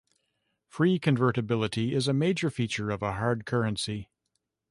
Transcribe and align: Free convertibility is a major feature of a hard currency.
Free 0.65 0.97
convertibility 0.97 1.93
is 1.93 2.07
a 2.07 2.13
major 2.13 2.49
feature 2.49 2.89
of 2.89 3.03
a 3.03 3.11
hard 3.11 3.45
currency. 3.45 4.09